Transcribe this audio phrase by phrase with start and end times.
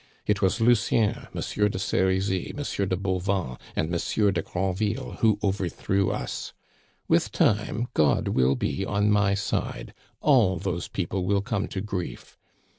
[0.25, 6.09] "It was Lucien, Monsieur de Serizy, Monsieur de Bauvan, and Monsieur de Granville who overthrew
[6.09, 6.53] us.
[7.07, 12.39] With time God will be on my side; all those people will come to grief.